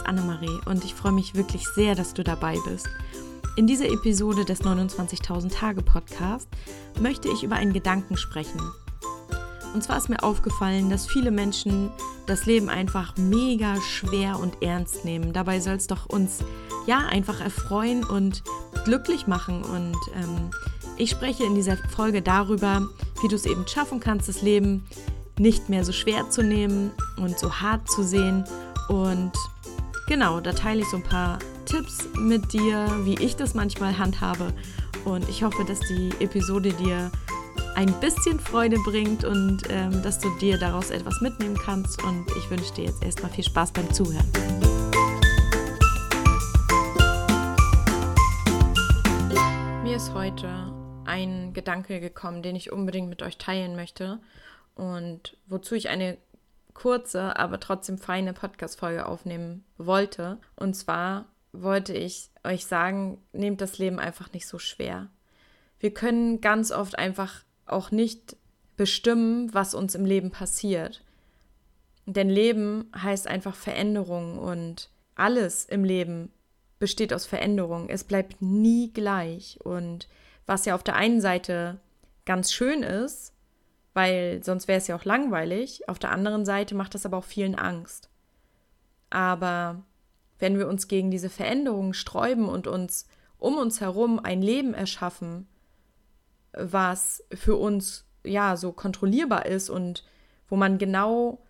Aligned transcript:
ist 0.00 0.06
Annemarie 0.06 0.60
und 0.66 0.84
ich 0.84 0.94
freue 0.94 1.12
mich 1.12 1.34
wirklich 1.34 1.66
sehr, 1.68 1.94
dass 1.94 2.14
du 2.14 2.24
dabei 2.24 2.56
bist. 2.66 2.88
In 3.56 3.66
dieser 3.66 3.90
Episode 3.90 4.44
des 4.44 4.62
29.000 4.62 5.52
Tage 5.52 5.82
Podcast 5.82 6.48
möchte 7.00 7.28
ich 7.28 7.42
über 7.42 7.56
einen 7.56 7.72
Gedanken 7.72 8.16
sprechen. 8.16 8.60
Und 9.74 9.82
zwar 9.82 9.98
ist 9.98 10.08
mir 10.08 10.22
aufgefallen, 10.22 10.88
dass 10.88 11.06
viele 11.06 11.30
Menschen 11.30 11.90
das 12.26 12.46
Leben 12.46 12.68
einfach 12.68 13.16
mega 13.16 13.76
schwer 13.82 14.38
und 14.38 14.62
ernst 14.62 15.04
nehmen. 15.04 15.32
Dabei 15.32 15.60
soll 15.60 15.74
es 15.74 15.86
doch 15.86 16.06
uns 16.06 16.38
ja 16.86 16.98
einfach 16.98 17.40
erfreuen 17.40 18.04
und 18.04 18.42
glücklich 18.84 19.26
machen. 19.26 19.62
Und 19.62 19.98
ähm, 20.14 20.50
ich 20.96 21.10
spreche 21.10 21.44
in 21.44 21.54
dieser 21.54 21.76
Folge 21.76 22.22
darüber, 22.22 22.88
wie 23.22 23.28
du 23.28 23.36
es 23.36 23.46
eben 23.46 23.66
schaffen 23.68 24.00
kannst, 24.00 24.28
das 24.28 24.42
Leben 24.42 24.86
nicht 25.38 25.68
mehr 25.68 25.84
so 25.84 25.92
schwer 25.92 26.30
zu 26.30 26.42
nehmen 26.42 26.90
und 27.16 27.38
so 27.38 27.52
hart 27.52 27.90
zu 27.90 28.02
sehen. 28.02 28.44
Und 28.88 29.32
genau, 30.10 30.40
da 30.40 30.52
teile 30.52 30.80
ich 30.80 30.88
so 30.88 30.96
ein 30.96 31.04
paar 31.04 31.38
Tipps 31.66 32.08
mit 32.18 32.52
dir, 32.52 32.84
wie 33.04 33.14
ich 33.24 33.36
das 33.36 33.54
manchmal 33.54 33.96
handhabe. 33.96 34.52
Und 35.04 35.26
ich 35.28 35.44
hoffe, 35.44 35.64
dass 35.64 35.78
die 35.80 36.10
Episode 36.18 36.72
dir 36.72 37.12
ein 37.76 37.92
bisschen 38.00 38.40
Freude 38.40 38.76
bringt 38.84 39.24
und 39.24 39.62
ähm, 39.70 40.02
dass 40.02 40.18
du 40.18 40.28
dir 40.40 40.58
daraus 40.58 40.90
etwas 40.90 41.20
mitnehmen 41.20 41.56
kannst. 41.56 42.02
Und 42.02 42.26
ich 42.36 42.50
wünsche 42.50 42.74
dir 42.74 42.86
jetzt 42.86 43.04
erstmal 43.04 43.30
viel 43.30 43.44
Spaß 43.44 43.70
beim 43.70 43.88
Zuhören. 43.94 44.26
Mir 49.84 49.96
ist 49.96 50.12
heute 50.12 50.48
ein 51.04 51.52
Gedanke 51.52 52.00
gekommen, 52.00 52.42
den 52.42 52.56
ich 52.56 52.72
unbedingt 52.72 53.08
mit 53.08 53.22
euch 53.22 53.38
teilen 53.38 53.76
möchte 53.76 54.18
und 54.74 55.36
wozu 55.46 55.76
ich 55.76 55.88
eine 55.88 56.18
kurze, 56.80 57.36
aber 57.36 57.60
trotzdem 57.60 57.98
feine 57.98 58.32
Podcast-Folge 58.32 59.06
aufnehmen 59.06 59.64
wollte. 59.76 60.38
Und 60.56 60.74
zwar 60.74 61.26
wollte 61.52 61.92
ich 61.92 62.30
euch 62.42 62.64
sagen, 62.64 63.18
nehmt 63.32 63.60
das 63.60 63.78
Leben 63.78 63.98
einfach 63.98 64.32
nicht 64.32 64.46
so 64.46 64.58
schwer. 64.58 65.08
Wir 65.78 65.92
können 65.92 66.40
ganz 66.40 66.72
oft 66.72 66.98
einfach 66.98 67.44
auch 67.66 67.90
nicht 67.90 68.36
bestimmen, 68.76 69.52
was 69.52 69.74
uns 69.74 69.94
im 69.94 70.06
Leben 70.06 70.30
passiert. 70.30 71.04
Denn 72.06 72.30
Leben 72.30 72.90
heißt 72.96 73.26
einfach 73.26 73.54
Veränderung 73.54 74.38
und 74.38 74.88
alles 75.16 75.66
im 75.66 75.84
Leben 75.84 76.32
besteht 76.78 77.12
aus 77.12 77.26
Veränderung. 77.26 77.90
Es 77.90 78.04
bleibt 78.04 78.40
nie 78.40 78.90
gleich. 78.90 79.58
Und 79.62 80.08
was 80.46 80.64
ja 80.64 80.74
auf 80.74 80.82
der 80.82 80.96
einen 80.96 81.20
Seite 81.20 81.78
ganz 82.24 82.52
schön 82.52 82.82
ist, 82.82 83.34
weil 83.94 84.42
sonst 84.44 84.68
wäre 84.68 84.78
es 84.78 84.86
ja 84.86 84.96
auch 84.96 85.04
langweilig, 85.04 85.88
auf 85.88 85.98
der 85.98 86.12
anderen 86.12 86.44
Seite 86.44 86.74
macht 86.74 86.94
das 86.94 87.06
aber 87.06 87.16
auch 87.18 87.24
vielen 87.24 87.54
Angst. 87.54 88.08
Aber 89.10 89.82
wenn 90.38 90.58
wir 90.58 90.68
uns 90.68 90.88
gegen 90.88 91.10
diese 91.10 91.30
Veränderungen 91.30 91.94
sträuben 91.94 92.48
und 92.48 92.66
uns 92.66 93.06
um 93.38 93.56
uns 93.56 93.80
herum 93.80 94.20
ein 94.22 94.42
Leben 94.42 94.74
erschaffen, 94.74 95.48
was 96.52 97.24
für 97.32 97.56
uns 97.56 98.06
ja 98.24 98.56
so 98.56 98.72
kontrollierbar 98.72 99.46
ist 99.46 99.70
und 99.70 100.04
wo 100.48 100.56
man 100.56 100.78
genau 100.78 101.42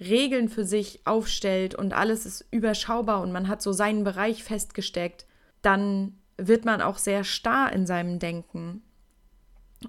Regeln 0.00 0.48
für 0.48 0.64
sich 0.64 1.06
aufstellt 1.06 1.74
und 1.74 1.92
alles 1.92 2.26
ist 2.26 2.46
überschaubar 2.50 3.20
und 3.20 3.32
man 3.32 3.48
hat 3.48 3.62
so 3.62 3.72
seinen 3.72 4.04
Bereich 4.04 4.42
festgesteckt, 4.42 5.26
dann 5.62 6.18
wird 6.36 6.64
man 6.64 6.80
auch 6.80 6.98
sehr 6.98 7.24
starr 7.24 7.72
in 7.72 7.86
seinem 7.86 8.18
Denken. 8.18 8.82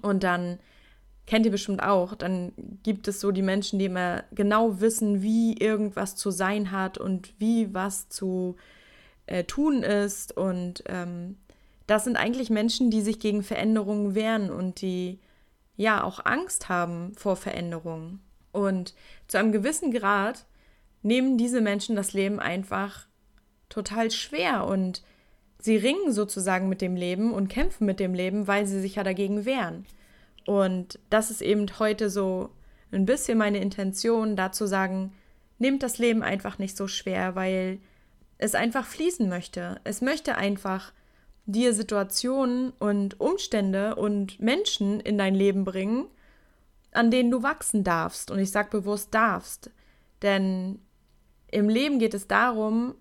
Und 0.02 0.22
dann 0.22 0.58
kennt 1.26 1.44
ihr 1.44 1.52
bestimmt 1.52 1.82
auch, 1.82 2.14
dann 2.14 2.52
gibt 2.82 3.08
es 3.08 3.20
so 3.20 3.32
die 3.32 3.42
Menschen, 3.42 3.78
die 3.78 3.86
immer 3.86 4.24
genau 4.32 4.80
wissen, 4.80 5.22
wie 5.22 5.56
irgendwas 5.56 6.16
zu 6.16 6.30
sein 6.30 6.70
hat 6.70 6.98
und 6.98 7.34
wie 7.38 7.74
was 7.74 8.08
zu 8.08 8.56
äh, 9.26 9.44
tun 9.44 9.82
ist. 9.82 10.36
Und 10.36 10.84
ähm, 10.86 11.36
das 11.86 12.04
sind 12.04 12.16
eigentlich 12.16 12.48
Menschen, 12.48 12.90
die 12.90 13.02
sich 13.02 13.18
gegen 13.18 13.42
Veränderungen 13.42 14.14
wehren 14.14 14.50
und 14.50 14.80
die 14.80 15.18
ja 15.76 16.02
auch 16.04 16.24
Angst 16.24 16.68
haben 16.68 17.12
vor 17.16 17.36
Veränderungen. 17.36 18.20
Und 18.52 18.94
zu 19.26 19.38
einem 19.38 19.52
gewissen 19.52 19.90
Grad 19.90 20.46
nehmen 21.02 21.36
diese 21.38 21.60
Menschen 21.60 21.96
das 21.96 22.12
Leben 22.12 22.40
einfach 22.40 23.06
total 23.68 24.10
schwer 24.10 24.64
und 24.64 25.02
sie 25.58 25.76
ringen 25.76 26.12
sozusagen 26.12 26.68
mit 26.68 26.80
dem 26.80 26.96
Leben 26.96 27.32
und 27.32 27.48
kämpfen 27.48 27.84
mit 27.84 28.00
dem 28.00 28.14
Leben, 28.14 28.46
weil 28.46 28.66
sie 28.66 28.80
sich 28.80 28.94
ja 28.94 29.02
dagegen 29.02 29.44
wehren. 29.44 29.86
Und 30.46 30.98
das 31.10 31.30
ist 31.30 31.42
eben 31.42 31.66
heute 31.78 32.08
so 32.08 32.50
ein 32.92 33.04
bisschen 33.04 33.36
meine 33.36 33.58
Intention, 33.58 34.36
da 34.36 34.52
zu 34.52 34.66
sagen, 34.66 35.12
nehmt 35.58 35.82
das 35.82 35.98
Leben 35.98 36.22
einfach 36.22 36.58
nicht 36.58 36.76
so 36.76 36.86
schwer, 36.86 37.34
weil 37.34 37.80
es 38.38 38.54
einfach 38.54 38.86
fließen 38.86 39.28
möchte. 39.28 39.80
Es 39.84 40.00
möchte 40.00 40.36
einfach 40.36 40.92
dir 41.46 41.72
Situationen 41.72 42.70
und 42.78 43.20
Umstände 43.20 43.96
und 43.96 44.40
Menschen 44.40 45.00
in 45.00 45.18
dein 45.18 45.34
Leben 45.34 45.64
bringen, 45.64 46.06
an 46.92 47.10
denen 47.10 47.30
du 47.30 47.42
wachsen 47.42 47.84
darfst. 47.84 48.30
Und 48.30 48.38
ich 48.38 48.50
sage 48.50 48.70
bewusst 48.70 49.14
darfst. 49.14 49.70
Denn 50.22 50.80
im 51.50 51.68
Leben 51.68 51.98
geht 51.98 52.14
es 52.14 52.28
darum, 52.28 52.94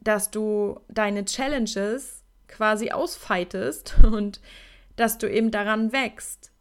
dass 0.00 0.30
du 0.30 0.80
deine 0.88 1.24
Challenges 1.24 2.24
quasi 2.48 2.90
ausfightest 2.90 3.96
und 4.02 4.40
dass 5.02 5.18
du 5.18 5.28
eben 5.28 5.50
daran 5.50 5.92
wächst 5.92 6.52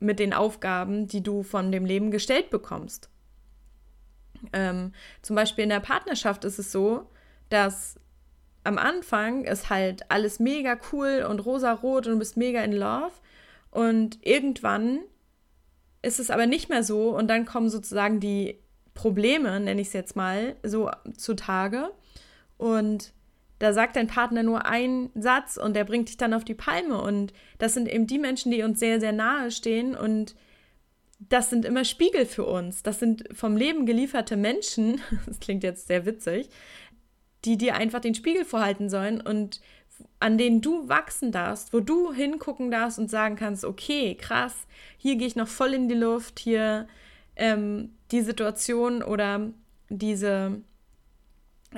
mit 0.00 0.18
den 0.18 0.34
Aufgaben, 0.34 1.06
die 1.06 1.22
du 1.22 1.42
von 1.42 1.72
dem 1.72 1.86
Leben 1.86 2.10
gestellt 2.10 2.50
bekommst. 2.50 3.08
Ähm, 4.52 4.92
zum 5.22 5.34
Beispiel 5.34 5.64
in 5.64 5.70
der 5.70 5.80
Partnerschaft 5.80 6.44
ist 6.44 6.58
es 6.58 6.70
so, 6.70 7.10
dass 7.48 7.98
am 8.64 8.76
Anfang 8.76 9.44
ist 9.44 9.70
halt 9.70 10.10
alles 10.10 10.40
mega 10.40 10.78
cool 10.92 11.24
und 11.26 11.40
rosa-rot 11.40 12.06
und 12.06 12.12
du 12.12 12.18
bist 12.18 12.36
mega 12.36 12.62
in 12.62 12.72
Love. 12.72 13.12
Und 13.70 14.18
irgendwann 14.20 14.98
ist 16.02 16.20
es 16.20 16.28
aber 16.28 16.46
nicht 16.46 16.68
mehr 16.68 16.82
so 16.82 17.16
und 17.16 17.28
dann 17.28 17.46
kommen 17.46 17.70
sozusagen 17.70 18.20
die 18.20 18.60
Probleme, 18.92 19.58
nenne 19.58 19.80
ich 19.80 19.86
es 19.86 19.94
jetzt 19.94 20.16
mal, 20.16 20.56
so 20.62 20.90
zutage. 21.16 21.90
Und 22.58 23.14
da 23.58 23.72
sagt 23.72 23.96
dein 23.96 24.06
Partner 24.06 24.42
nur 24.42 24.66
einen 24.66 25.10
Satz 25.14 25.56
und 25.56 25.74
der 25.74 25.84
bringt 25.84 26.08
dich 26.08 26.16
dann 26.16 26.34
auf 26.34 26.44
die 26.44 26.54
Palme. 26.54 27.00
Und 27.00 27.32
das 27.58 27.74
sind 27.74 27.88
eben 27.88 28.06
die 28.06 28.18
Menschen, 28.18 28.52
die 28.52 28.62
uns 28.62 28.78
sehr, 28.78 29.00
sehr 29.00 29.12
nahe 29.12 29.50
stehen. 29.50 29.96
Und 29.96 30.34
das 31.18 31.50
sind 31.50 31.64
immer 31.64 31.84
Spiegel 31.84 32.26
für 32.26 32.44
uns. 32.44 32.82
Das 32.82 32.98
sind 32.98 33.24
vom 33.32 33.56
Leben 33.56 33.86
gelieferte 33.86 34.36
Menschen, 34.36 35.00
das 35.26 35.40
klingt 35.40 35.62
jetzt 35.62 35.88
sehr 35.88 36.04
witzig, 36.04 36.50
die 37.44 37.56
dir 37.56 37.76
einfach 37.76 38.00
den 38.00 38.14
Spiegel 38.14 38.44
vorhalten 38.44 38.90
sollen 38.90 39.20
und 39.20 39.60
an 40.20 40.36
denen 40.36 40.60
du 40.60 40.88
wachsen 40.88 41.32
darfst, 41.32 41.72
wo 41.72 41.80
du 41.80 42.12
hingucken 42.12 42.70
darfst 42.70 42.98
und 42.98 43.10
sagen 43.10 43.36
kannst, 43.36 43.64
okay, 43.64 44.14
krass, 44.14 44.66
hier 44.98 45.16
gehe 45.16 45.26
ich 45.26 45.36
noch 45.36 45.48
voll 45.48 45.72
in 45.72 45.88
die 45.88 45.94
Luft, 45.94 46.38
hier 46.38 46.86
ähm, 47.34 47.92
die 48.10 48.20
Situation 48.20 49.02
oder 49.02 49.52
diese 49.88 50.60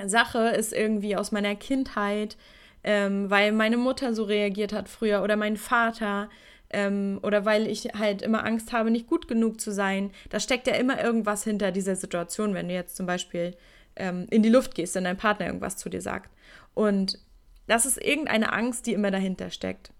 Sache 0.05 0.49
ist 0.49 0.73
irgendwie 0.73 1.15
aus 1.15 1.31
meiner 1.31 1.55
Kindheit, 1.55 2.37
ähm, 2.83 3.29
weil 3.29 3.51
meine 3.51 3.77
Mutter 3.77 4.13
so 4.13 4.23
reagiert 4.23 4.73
hat 4.73 4.87
früher 4.87 5.23
oder 5.23 5.35
mein 5.35 5.57
Vater 5.57 6.29
ähm, 6.69 7.19
oder 7.23 7.45
weil 7.45 7.67
ich 7.67 7.85
halt 7.97 8.21
immer 8.21 8.45
Angst 8.45 8.71
habe, 8.71 8.91
nicht 8.91 9.07
gut 9.07 9.27
genug 9.27 9.59
zu 9.59 9.71
sein. 9.71 10.11
Da 10.29 10.39
steckt 10.39 10.67
ja 10.67 10.75
immer 10.75 11.03
irgendwas 11.03 11.43
hinter 11.43 11.71
dieser 11.71 11.95
Situation, 11.95 12.53
wenn 12.53 12.67
du 12.67 12.73
jetzt 12.73 12.95
zum 12.95 13.05
Beispiel 13.05 13.55
ähm, 13.95 14.27
in 14.29 14.43
die 14.43 14.49
Luft 14.49 14.75
gehst, 14.75 14.95
wenn 14.95 15.03
dein 15.03 15.17
Partner 15.17 15.47
irgendwas 15.47 15.77
zu 15.77 15.89
dir 15.89 16.01
sagt. 16.01 16.29
Und 16.73 17.19
das 17.67 17.85
ist 17.85 18.01
irgendeine 18.01 18.53
Angst, 18.53 18.85
die 18.85 18.93
immer 18.93 19.11
dahinter 19.11 19.49
steckt. 19.49 19.91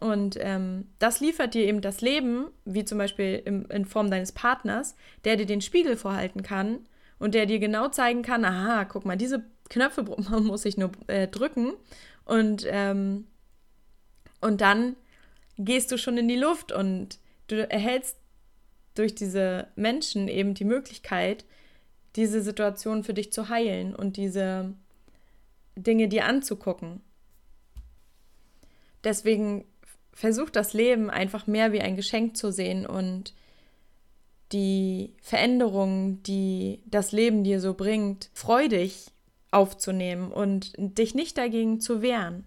Und 0.00 0.38
ähm, 0.40 0.86
das 0.98 1.20
liefert 1.20 1.52
dir 1.52 1.66
eben 1.66 1.82
das 1.82 2.00
Leben, 2.00 2.46
wie 2.64 2.86
zum 2.86 2.96
Beispiel 2.96 3.42
im, 3.44 3.66
in 3.66 3.84
Form 3.84 4.10
deines 4.10 4.32
Partners, 4.32 4.96
der 5.24 5.36
dir 5.36 5.46
den 5.46 5.60
Spiegel 5.60 5.96
vorhalten 5.96 6.42
kann 6.42 6.80
und 7.20 7.34
der 7.34 7.46
dir 7.46 7.60
genau 7.60 7.88
zeigen 7.88 8.22
kann, 8.22 8.44
aha, 8.44 8.84
guck 8.86 9.04
mal, 9.04 9.16
diese 9.16 9.44
Knöpfe 9.68 10.02
muss 10.40 10.64
ich 10.64 10.76
nur 10.76 10.90
äh, 11.06 11.28
drücken 11.28 11.74
und, 12.24 12.66
ähm, 12.68 13.28
und 14.40 14.60
dann 14.60 14.96
gehst 15.56 15.92
du 15.92 15.98
schon 15.98 16.18
in 16.18 16.26
die 16.26 16.36
Luft 16.36 16.72
und 16.72 17.20
du 17.46 17.70
erhältst 17.70 18.16
durch 18.94 19.14
diese 19.14 19.68
Menschen 19.76 20.26
eben 20.26 20.54
die 20.54 20.64
Möglichkeit, 20.64 21.44
diese 22.16 22.42
Situation 22.42 23.04
für 23.04 23.14
dich 23.14 23.32
zu 23.32 23.48
heilen 23.48 23.94
und 23.94 24.16
diese 24.16 24.72
Dinge 25.76 26.08
dir 26.08 26.24
anzugucken. 26.24 27.00
Deswegen 29.04 29.64
versuch 30.12 30.50
das 30.50 30.72
Leben 30.72 31.08
einfach 31.10 31.46
mehr 31.46 31.72
wie 31.72 31.80
ein 31.80 31.96
Geschenk 31.96 32.36
zu 32.36 32.50
sehen 32.50 32.86
und 32.86 33.34
die 34.52 35.14
Veränderungen, 35.22 36.22
die 36.22 36.82
das 36.86 37.12
Leben 37.12 37.44
dir 37.44 37.60
so 37.60 37.74
bringt, 37.74 38.30
freudig 38.34 39.06
aufzunehmen 39.50 40.32
und 40.32 40.72
dich 40.76 41.14
nicht 41.14 41.38
dagegen 41.38 41.80
zu 41.80 42.02
wehren. 42.02 42.44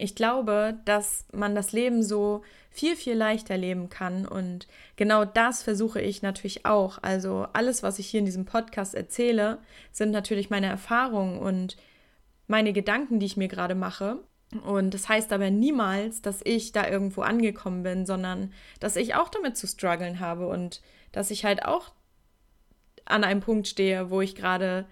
Ich 0.00 0.14
glaube, 0.14 0.78
dass 0.84 1.26
man 1.32 1.54
das 1.56 1.72
Leben 1.72 2.02
so 2.04 2.42
viel, 2.70 2.94
viel 2.94 3.14
leichter 3.14 3.56
leben 3.56 3.88
kann. 3.88 4.26
Und 4.26 4.68
genau 4.94 5.24
das 5.24 5.64
versuche 5.64 6.00
ich 6.00 6.22
natürlich 6.22 6.64
auch. 6.64 6.98
Also 7.02 7.48
alles, 7.52 7.82
was 7.82 7.98
ich 7.98 8.06
hier 8.06 8.20
in 8.20 8.26
diesem 8.26 8.44
Podcast 8.44 8.94
erzähle, 8.94 9.58
sind 9.90 10.12
natürlich 10.12 10.50
meine 10.50 10.68
Erfahrungen 10.68 11.40
und 11.40 11.76
meine 12.46 12.72
Gedanken, 12.72 13.18
die 13.18 13.26
ich 13.26 13.36
mir 13.36 13.48
gerade 13.48 13.74
mache. 13.74 14.20
Und 14.64 14.94
das 14.94 15.08
heißt 15.08 15.32
aber 15.32 15.50
niemals, 15.50 16.22
dass 16.22 16.40
ich 16.44 16.70
da 16.70 16.88
irgendwo 16.88 17.22
angekommen 17.22 17.82
bin, 17.82 18.06
sondern 18.06 18.52
dass 18.78 18.94
ich 18.94 19.16
auch 19.16 19.28
damit 19.28 19.56
zu 19.56 19.66
strugglen 19.66 20.20
habe 20.20 20.46
und 20.46 20.80
dass 21.12 21.30
ich 21.30 21.44
halt 21.44 21.64
auch 21.64 21.92
an 23.04 23.24
einem 23.24 23.40
Punkt 23.40 23.66
stehe, 23.66 24.10
wo 24.10 24.20
ich 24.20 24.34
gerade 24.34 24.86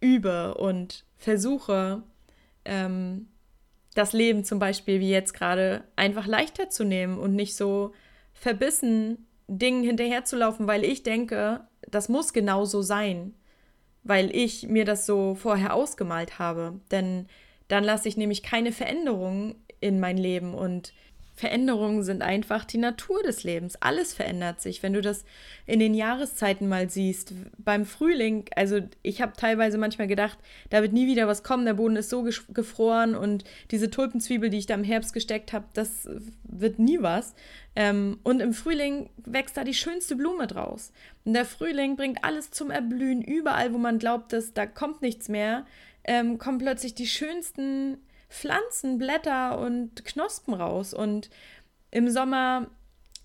übe 0.00 0.54
und 0.54 1.04
versuche, 1.16 2.02
ähm, 2.64 3.28
das 3.94 4.12
Leben 4.12 4.44
zum 4.44 4.58
Beispiel 4.58 5.00
wie 5.00 5.10
jetzt 5.10 5.34
gerade 5.34 5.84
einfach 5.96 6.26
leichter 6.26 6.68
zu 6.68 6.84
nehmen 6.84 7.18
und 7.18 7.34
nicht 7.34 7.56
so 7.56 7.92
verbissen 8.32 9.26
Dingen 9.46 9.84
hinterherzulaufen, 9.84 10.66
weil 10.66 10.84
ich 10.84 11.02
denke, 11.02 11.66
das 11.88 12.08
muss 12.08 12.32
genau 12.32 12.64
so 12.64 12.82
sein, 12.82 13.34
weil 14.02 14.34
ich 14.34 14.68
mir 14.68 14.84
das 14.84 15.06
so 15.06 15.34
vorher 15.34 15.74
ausgemalt 15.74 16.38
habe. 16.38 16.80
Denn 16.90 17.26
dann 17.68 17.84
lasse 17.84 18.08
ich 18.08 18.16
nämlich 18.16 18.42
keine 18.42 18.72
Veränderungen 18.72 19.54
in 19.80 20.00
mein 20.00 20.16
Leben 20.16 20.54
und 20.54 20.92
Veränderungen 21.36 22.04
sind 22.04 22.22
einfach 22.22 22.64
die 22.64 22.78
Natur 22.78 23.22
des 23.24 23.42
Lebens. 23.42 23.76
Alles 23.80 24.14
verändert 24.14 24.60
sich. 24.60 24.82
Wenn 24.84 24.92
du 24.92 25.02
das 25.02 25.24
in 25.66 25.80
den 25.80 25.92
Jahreszeiten 25.92 26.68
mal 26.68 26.88
siehst, 26.88 27.32
beim 27.58 27.86
Frühling, 27.86 28.44
also 28.54 28.78
ich 29.02 29.20
habe 29.20 29.32
teilweise 29.36 29.76
manchmal 29.76 30.06
gedacht, 30.06 30.38
da 30.70 30.80
wird 30.80 30.92
nie 30.92 31.08
wieder 31.08 31.26
was 31.26 31.42
kommen, 31.42 31.64
der 31.64 31.74
Boden 31.74 31.96
ist 31.96 32.08
so 32.08 32.22
gefroren 32.22 33.16
und 33.16 33.42
diese 33.72 33.90
Tulpenzwiebel, 33.90 34.48
die 34.48 34.58
ich 34.58 34.66
da 34.66 34.74
im 34.74 34.84
Herbst 34.84 35.12
gesteckt 35.12 35.52
habe, 35.52 35.64
das 35.74 36.08
wird 36.44 36.78
nie 36.78 37.02
was. 37.02 37.34
Ähm, 37.74 38.20
und 38.22 38.40
im 38.40 38.52
Frühling 38.52 39.10
wächst 39.16 39.56
da 39.56 39.64
die 39.64 39.74
schönste 39.74 40.14
Blume 40.14 40.46
draus. 40.46 40.92
Und 41.24 41.34
der 41.34 41.44
Frühling 41.44 41.96
bringt 41.96 42.22
alles 42.22 42.52
zum 42.52 42.70
Erblühen. 42.70 43.22
Überall, 43.22 43.72
wo 43.72 43.78
man 43.78 43.98
glaubt, 43.98 44.32
dass 44.32 44.52
da 44.52 44.66
kommt 44.66 45.02
nichts 45.02 45.28
mehr, 45.28 45.66
ähm, 46.04 46.38
kommen 46.38 46.58
plötzlich 46.58 46.94
die 46.94 47.08
schönsten 47.08 47.98
Pflanzen, 48.34 48.98
Blätter 48.98 49.58
und 49.58 50.04
Knospen 50.04 50.54
raus. 50.54 50.92
Und 50.92 51.30
im 51.90 52.10
Sommer 52.10 52.68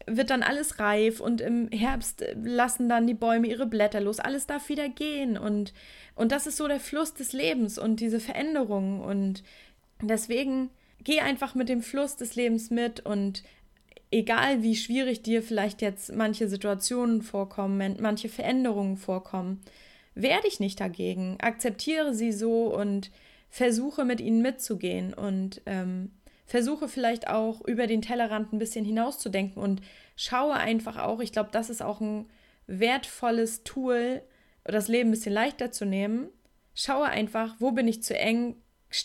wird 0.05 0.29
dann 0.29 0.43
alles 0.43 0.79
reif 0.79 1.19
und 1.19 1.41
im 1.41 1.69
Herbst 1.71 2.23
lassen 2.35 2.87
dann 2.87 3.07
die 3.07 3.13
Bäume 3.13 3.47
ihre 3.47 3.65
Blätter 3.65 3.99
los. 3.99 4.19
Alles 4.19 4.47
darf 4.47 4.69
wieder 4.69 4.87
gehen. 4.87 5.37
Und, 5.37 5.73
und 6.15 6.31
das 6.31 6.47
ist 6.47 6.57
so 6.57 6.67
der 6.67 6.79
Fluss 6.79 7.13
des 7.13 7.33
Lebens 7.33 7.77
und 7.77 7.99
diese 7.99 8.19
Veränderungen. 8.19 9.01
Und 9.01 9.43
deswegen 10.01 10.69
geh 11.03 11.19
einfach 11.21 11.55
mit 11.55 11.69
dem 11.69 11.81
Fluss 11.81 12.15
des 12.15 12.35
Lebens 12.35 12.69
mit 12.69 13.05
und 13.05 13.43
egal 14.11 14.61
wie 14.63 14.75
schwierig 14.75 15.23
dir 15.23 15.41
vielleicht 15.41 15.81
jetzt 15.81 16.13
manche 16.13 16.47
Situationen 16.47 17.21
vorkommen, 17.21 17.97
manche 17.99 18.29
Veränderungen 18.29 18.97
vorkommen, 18.97 19.61
wehr 20.15 20.41
dich 20.41 20.59
nicht 20.59 20.79
dagegen, 20.79 21.37
akzeptiere 21.39 22.13
sie 22.13 22.31
so 22.31 22.75
und 22.75 23.11
versuche 23.49 24.05
mit 24.05 24.21
ihnen 24.21 24.41
mitzugehen 24.41 25.13
und 25.13 25.61
ähm, 25.65 26.11
versuche 26.45 26.87
vielleicht 26.87 27.27
auch 27.27 27.61
über 27.65 27.87
den 27.87 28.01
Tellerrand 28.01 28.53
ein 28.53 28.59
bisschen 28.59 28.85
hinauszudenken 28.85 29.61
und 29.61 29.81
schaue 30.15 30.53
einfach 30.53 30.97
auch, 30.97 31.19
ich 31.19 31.31
glaube, 31.31 31.49
das 31.51 31.69
ist 31.69 31.81
auch 31.81 32.01
ein 32.01 32.25
wertvolles 32.67 33.63
Tool, 33.63 34.21
das 34.63 34.87
Leben 34.87 35.09
ein 35.09 35.11
bisschen 35.11 35.33
leichter 35.33 35.71
zu 35.71 35.85
nehmen. 35.85 36.29
Schaue 36.75 37.05
einfach, 37.05 37.55
wo 37.59 37.71
bin 37.71 37.87
ich 37.87 38.03
zu 38.03 38.17
eng, 38.17 38.55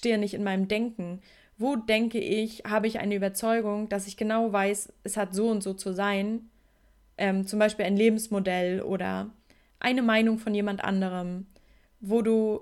nicht 0.03 0.35
in 0.35 0.45
meinem 0.45 0.69
Denken. 0.69 1.21
Wo 1.57 1.77
denke 1.77 2.19
ich, 2.19 2.65
habe 2.65 2.87
ich 2.87 2.99
eine 2.99 3.15
Überzeugung, 3.15 3.89
dass 3.89 4.07
ich 4.07 4.17
genau 4.17 4.53
weiß, 4.53 4.93
es 5.05 5.17
hat 5.17 5.35
so 5.35 5.49
und 5.49 5.63
so 5.63 5.73
zu 5.75 5.93
sein. 5.93 6.51
Ähm, 7.17 7.47
zum 7.47 7.59
Beispiel 7.59 7.85
ein 7.85 7.97
Lebensmodell 7.97 8.83
oder 8.83 9.31
eine 9.79 10.03
Meinung 10.03 10.39
von 10.39 10.55
jemand 10.55 10.83
anderem 10.83 11.47
wo 12.09 12.23
du 12.23 12.61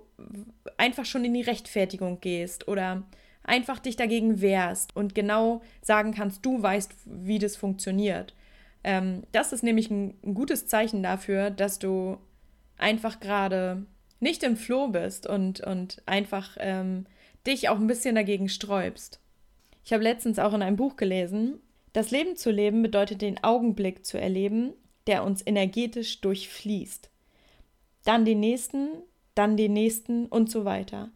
einfach 0.76 1.04
schon 1.04 1.24
in 1.24 1.34
die 1.34 1.42
Rechtfertigung 1.42 2.20
gehst 2.20 2.68
oder 2.68 3.02
einfach 3.44 3.78
dich 3.78 3.96
dagegen 3.96 4.40
wehrst 4.40 4.94
und 4.94 5.14
genau 5.14 5.62
sagen 5.80 6.12
kannst, 6.12 6.44
du 6.46 6.62
weißt, 6.62 6.92
wie 7.06 7.38
das 7.38 7.56
funktioniert. 7.56 8.34
Ähm, 8.84 9.22
das 9.32 9.52
ist 9.52 9.62
nämlich 9.62 9.90
ein, 9.90 10.14
ein 10.24 10.34
gutes 10.34 10.66
Zeichen 10.66 11.02
dafür, 11.02 11.50
dass 11.50 11.78
du 11.78 12.18
einfach 12.76 13.20
gerade 13.20 13.84
nicht 14.20 14.42
im 14.42 14.56
Floh 14.56 14.88
bist 14.88 15.26
und, 15.26 15.60
und 15.60 16.02
einfach 16.06 16.56
ähm, 16.60 17.06
dich 17.46 17.68
auch 17.68 17.76
ein 17.76 17.86
bisschen 17.86 18.14
dagegen 18.14 18.48
sträubst. 18.48 19.20
Ich 19.84 19.92
habe 19.92 20.04
letztens 20.04 20.38
auch 20.38 20.54
in 20.54 20.62
einem 20.62 20.76
Buch 20.76 20.96
gelesen, 20.96 21.60
das 21.92 22.10
Leben 22.10 22.36
zu 22.36 22.50
leben 22.50 22.82
bedeutet 22.82 23.20
den 23.20 23.42
Augenblick 23.42 24.06
zu 24.06 24.18
erleben, 24.18 24.72
der 25.06 25.24
uns 25.24 25.44
energetisch 25.44 26.20
durchfließt. 26.20 27.10
Dann 28.04 28.24
den 28.24 28.40
nächsten, 28.40 28.88
dann 29.34 29.56
den 29.56 29.72
nächsten 29.72 30.26
und 30.26 30.50
so 30.50 30.64
weiter. 30.64 31.10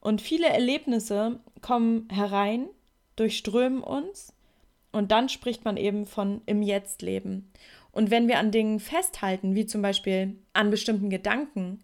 Und 0.00 0.20
viele 0.20 0.48
Erlebnisse 0.48 1.40
kommen 1.60 2.08
herein, 2.10 2.66
durchströmen 3.16 3.82
uns 3.82 4.32
und 4.92 5.10
dann 5.10 5.28
spricht 5.28 5.64
man 5.64 5.76
eben 5.76 6.06
von 6.06 6.42
im 6.46 6.62
Jetzt 6.62 7.02
leben. 7.02 7.50
Und 7.90 8.10
wenn 8.10 8.28
wir 8.28 8.38
an 8.38 8.50
Dingen 8.50 8.80
festhalten, 8.80 9.54
wie 9.54 9.66
zum 9.66 9.80
Beispiel 9.80 10.36
an 10.52 10.70
bestimmten 10.70 11.10
Gedanken, 11.10 11.82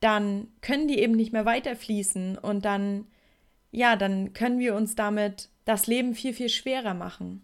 dann 0.00 0.48
können 0.60 0.88
die 0.88 0.98
eben 0.98 1.14
nicht 1.14 1.32
mehr 1.32 1.46
weiterfließen 1.46 2.38
und 2.38 2.64
dann, 2.64 3.06
ja, 3.72 3.96
dann 3.96 4.32
können 4.34 4.58
wir 4.58 4.74
uns 4.74 4.94
damit 4.94 5.48
das 5.64 5.86
Leben 5.86 6.14
viel, 6.14 6.32
viel 6.32 6.48
schwerer 6.48 6.94
machen. 6.94 7.42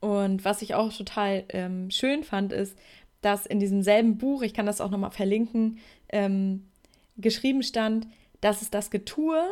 Und 0.00 0.44
was 0.44 0.62
ich 0.62 0.74
auch 0.74 0.92
total 0.92 1.44
ähm, 1.50 1.90
schön 1.90 2.22
fand, 2.22 2.52
ist, 2.52 2.76
dass 3.20 3.46
in 3.46 3.60
diesem 3.60 3.82
selben 3.82 4.18
Buch, 4.18 4.42
ich 4.42 4.54
kann 4.54 4.66
das 4.66 4.80
auch 4.80 4.90
nochmal 4.90 5.10
verlinken, 5.10 5.78
ähm, 6.08 6.68
geschrieben 7.16 7.62
stand, 7.62 8.06
dass 8.40 8.62
es 8.62 8.70
das 8.70 8.90
Getue, 8.90 9.42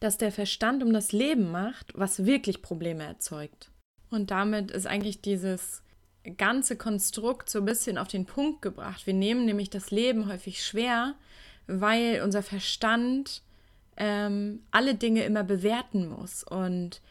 das 0.00 0.18
der 0.18 0.32
Verstand 0.32 0.82
um 0.82 0.92
das 0.92 1.12
Leben 1.12 1.50
macht, 1.50 1.92
was 1.94 2.24
wirklich 2.24 2.62
Probleme 2.62 3.04
erzeugt. 3.04 3.70
Und 4.10 4.30
damit 4.30 4.70
ist 4.70 4.86
eigentlich 4.86 5.20
dieses 5.20 5.82
ganze 6.36 6.76
Konstrukt 6.76 7.50
so 7.50 7.58
ein 7.58 7.64
bisschen 7.64 7.98
auf 7.98 8.08
den 8.08 8.24
Punkt 8.24 8.62
gebracht. 8.62 9.06
Wir 9.06 9.14
nehmen 9.14 9.44
nämlich 9.44 9.70
das 9.70 9.90
Leben 9.90 10.26
häufig 10.28 10.64
schwer, 10.64 11.14
weil 11.66 12.22
unser 12.22 12.42
Verstand 12.42 13.42
ähm, 13.96 14.60
alle 14.70 14.94
Dinge 14.94 15.24
immer 15.24 15.44
bewerten 15.44 16.08
muss. 16.08 16.44
Und 16.44 17.02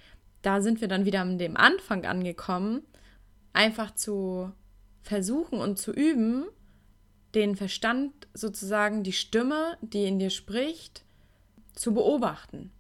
da 0.41 0.61
sind 0.61 0.81
wir 0.81 0.87
dann 0.87 1.05
wieder 1.05 1.21
an 1.21 1.37
dem 1.37 1.57
Anfang 1.57 2.05
angekommen, 2.05 2.81
einfach 3.53 3.93
zu 3.93 4.51
versuchen 5.03 5.59
und 5.59 5.77
zu 5.77 5.91
üben, 5.91 6.45
den 7.35 7.55
Verstand 7.55 8.13
sozusagen, 8.33 9.03
die 9.03 9.13
Stimme, 9.13 9.77
die 9.81 10.05
in 10.05 10.19
dir 10.19 10.29
spricht, 10.29 11.03
zu 11.73 11.93
beobachten. 11.93 12.71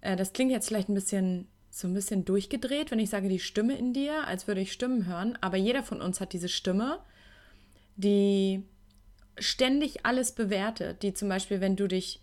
Äh, 0.00 0.16
das 0.16 0.32
klingt 0.32 0.50
jetzt 0.50 0.68
vielleicht 0.68 0.88
ein 0.88 0.94
bisschen 0.94 1.48
so 1.70 1.86
ein 1.86 1.94
bisschen 1.94 2.24
durchgedreht, 2.24 2.90
wenn 2.90 2.98
ich 2.98 3.10
sage 3.10 3.28
die 3.28 3.38
Stimme 3.38 3.78
in 3.78 3.92
dir, 3.92 4.26
als 4.26 4.48
würde 4.48 4.60
ich 4.60 4.72
Stimmen 4.72 5.06
hören, 5.06 5.38
aber 5.40 5.56
jeder 5.56 5.84
von 5.84 6.00
uns 6.00 6.20
hat 6.20 6.32
diese 6.32 6.48
Stimme, 6.48 6.98
die 7.96 8.64
ständig 9.38 10.04
alles 10.04 10.32
bewertet, 10.32 11.02
die 11.02 11.14
zum 11.14 11.28
Beispiel, 11.28 11.60
wenn 11.60 11.76
du 11.76 11.86
dich 11.86 12.20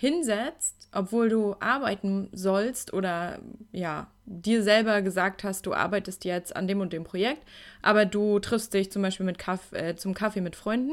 hinsetzt, 0.00 0.88
obwohl 0.92 1.28
du 1.28 1.56
arbeiten 1.58 2.28
sollst 2.30 2.92
oder 2.92 3.40
ja, 3.72 4.06
dir 4.26 4.62
selber 4.62 5.02
gesagt 5.02 5.42
hast, 5.42 5.66
du 5.66 5.74
arbeitest 5.74 6.24
jetzt 6.24 6.54
an 6.54 6.68
dem 6.68 6.80
und 6.80 6.92
dem 6.92 7.02
Projekt, 7.02 7.42
aber 7.82 8.06
du 8.06 8.38
triffst 8.38 8.72
dich 8.74 8.92
zum 8.92 9.02
Beispiel 9.02 9.26
mit 9.26 9.40
Kaff 9.40 9.72
äh, 9.72 9.96
zum 9.96 10.14
Kaffee 10.14 10.40
mit 10.40 10.54
Freunden. 10.54 10.92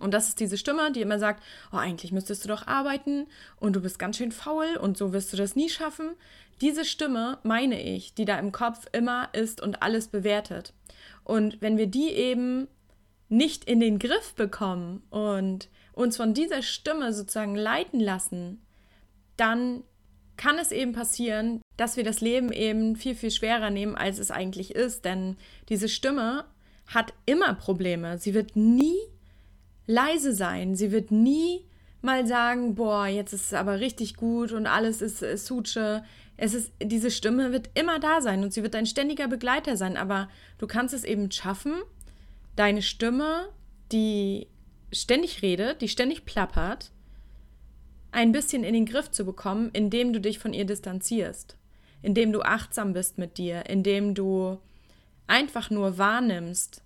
Und 0.00 0.12
das 0.12 0.28
ist 0.28 0.38
diese 0.38 0.58
Stimme, 0.58 0.92
die 0.92 1.00
immer 1.00 1.18
sagt, 1.18 1.42
oh, 1.72 1.78
eigentlich 1.78 2.12
müsstest 2.12 2.44
du 2.44 2.48
doch 2.48 2.66
arbeiten 2.66 3.26
und 3.56 3.74
du 3.74 3.80
bist 3.80 3.98
ganz 3.98 4.18
schön 4.18 4.32
faul 4.32 4.76
und 4.78 4.98
so 4.98 5.14
wirst 5.14 5.32
du 5.32 5.38
das 5.38 5.56
nie 5.56 5.70
schaffen. 5.70 6.10
Diese 6.60 6.84
Stimme, 6.84 7.38
meine 7.42 7.80
ich, 7.80 8.12
die 8.12 8.26
da 8.26 8.38
im 8.38 8.52
Kopf 8.52 8.84
immer 8.92 9.30
ist 9.32 9.62
und 9.62 9.82
alles 9.82 10.08
bewertet. 10.08 10.74
Und 11.22 11.62
wenn 11.62 11.78
wir 11.78 11.86
die 11.86 12.10
eben 12.10 12.68
nicht 13.30 13.64
in 13.64 13.80
den 13.80 13.98
Griff 13.98 14.34
bekommen 14.34 15.02
und 15.08 15.70
uns 15.94 16.16
von 16.16 16.34
dieser 16.34 16.62
Stimme 16.62 17.12
sozusagen 17.12 17.54
leiten 17.54 18.00
lassen, 18.00 18.60
dann 19.36 19.84
kann 20.36 20.58
es 20.58 20.72
eben 20.72 20.92
passieren, 20.92 21.60
dass 21.76 21.96
wir 21.96 22.04
das 22.04 22.20
Leben 22.20 22.52
eben 22.52 22.96
viel, 22.96 23.14
viel 23.14 23.30
schwerer 23.30 23.70
nehmen, 23.70 23.94
als 23.94 24.18
es 24.18 24.30
eigentlich 24.30 24.74
ist. 24.74 25.04
Denn 25.04 25.36
diese 25.68 25.88
Stimme 25.88 26.44
hat 26.86 27.14
immer 27.26 27.54
Probleme. 27.54 28.18
Sie 28.18 28.34
wird 28.34 28.56
nie 28.56 28.96
leise 29.86 30.34
sein. 30.34 30.74
Sie 30.74 30.92
wird 30.92 31.10
nie 31.10 31.64
mal 32.02 32.26
sagen, 32.26 32.74
boah, 32.74 33.06
jetzt 33.06 33.32
ist 33.32 33.46
es 33.46 33.54
aber 33.54 33.80
richtig 33.80 34.16
gut 34.16 34.52
und 34.52 34.66
alles 34.66 35.02
ist, 35.02 35.22
ist 35.22 35.46
Suche. 35.46 36.04
Es 36.36 36.52
ist, 36.52 36.72
diese 36.82 37.10
Stimme 37.10 37.52
wird 37.52 37.70
immer 37.74 38.00
da 38.00 38.20
sein 38.20 38.42
und 38.42 38.52
sie 38.52 38.62
wird 38.62 38.74
ein 38.74 38.86
ständiger 38.86 39.28
Begleiter 39.28 39.76
sein. 39.76 39.96
Aber 39.96 40.28
du 40.58 40.66
kannst 40.66 40.94
es 40.94 41.04
eben 41.04 41.30
schaffen, 41.30 41.74
deine 42.56 42.82
Stimme, 42.82 43.48
die 43.92 44.48
ständig 44.94 45.42
redet, 45.42 45.80
die 45.80 45.88
ständig 45.88 46.24
plappert, 46.24 46.90
ein 48.12 48.32
bisschen 48.32 48.64
in 48.64 48.74
den 48.74 48.86
Griff 48.86 49.10
zu 49.10 49.24
bekommen, 49.24 49.70
indem 49.72 50.12
du 50.12 50.20
dich 50.20 50.38
von 50.38 50.52
ihr 50.52 50.64
distanzierst, 50.64 51.56
indem 52.00 52.32
du 52.32 52.42
achtsam 52.42 52.92
bist 52.92 53.18
mit 53.18 53.38
dir, 53.38 53.66
indem 53.68 54.14
du 54.14 54.58
einfach 55.26 55.70
nur 55.70 55.98
wahrnimmst 55.98 56.82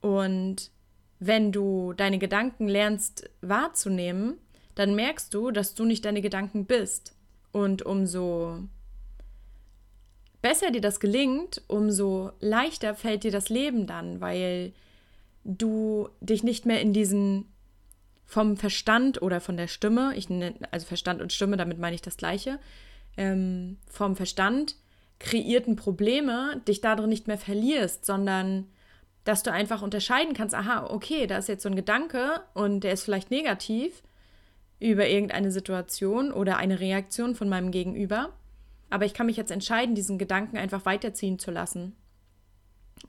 und 0.00 0.70
wenn 1.18 1.52
du 1.52 1.92
deine 1.92 2.18
Gedanken 2.18 2.66
lernst 2.66 3.28
wahrzunehmen, 3.42 4.38
dann 4.74 4.94
merkst 4.94 5.32
du, 5.34 5.50
dass 5.50 5.74
du 5.74 5.84
nicht 5.84 6.06
deine 6.06 6.22
Gedanken 6.22 6.64
bist. 6.64 7.14
Und 7.52 7.82
umso 7.82 8.60
besser 10.40 10.70
dir 10.70 10.80
das 10.80 10.98
gelingt, 10.98 11.62
umso 11.68 12.32
leichter 12.40 12.94
fällt 12.94 13.24
dir 13.24 13.30
das 13.30 13.50
Leben 13.50 13.86
dann, 13.86 14.22
weil 14.22 14.72
du 15.44 16.08
dich 16.20 16.42
nicht 16.42 16.64
mehr 16.64 16.80
in 16.80 16.94
diesen 16.94 17.49
vom 18.30 18.56
Verstand 18.56 19.20
oder 19.22 19.40
von 19.40 19.56
der 19.56 19.66
Stimme, 19.66 20.12
ich 20.14 20.30
nenne, 20.30 20.54
also 20.70 20.86
Verstand 20.86 21.20
und 21.20 21.32
Stimme, 21.32 21.56
damit 21.56 21.80
meine 21.80 21.96
ich 21.96 22.00
das 22.00 22.16
Gleiche, 22.16 22.60
ähm, 23.16 23.78
vom 23.90 24.14
Verstand 24.14 24.76
kreierten 25.18 25.74
Probleme 25.74 26.62
dich 26.68 26.80
darin 26.80 27.08
nicht 27.08 27.26
mehr 27.26 27.38
verlierst, 27.38 28.06
sondern 28.06 28.68
dass 29.24 29.42
du 29.42 29.50
einfach 29.50 29.82
unterscheiden 29.82 30.32
kannst, 30.32 30.54
aha, 30.54 30.86
okay, 30.86 31.26
da 31.26 31.38
ist 31.38 31.48
jetzt 31.48 31.64
so 31.64 31.68
ein 31.68 31.74
Gedanke 31.74 32.40
und 32.54 32.84
der 32.84 32.92
ist 32.92 33.02
vielleicht 33.02 33.32
negativ 33.32 34.00
über 34.78 35.08
irgendeine 35.08 35.50
Situation 35.50 36.30
oder 36.30 36.56
eine 36.56 36.78
Reaktion 36.78 37.34
von 37.34 37.48
meinem 37.48 37.72
Gegenüber, 37.72 38.32
aber 38.90 39.06
ich 39.06 39.12
kann 39.12 39.26
mich 39.26 39.36
jetzt 39.36 39.50
entscheiden, 39.50 39.96
diesen 39.96 40.18
Gedanken 40.18 40.56
einfach 40.56 40.84
weiterziehen 40.84 41.40
zu 41.40 41.50
lassen 41.50 41.96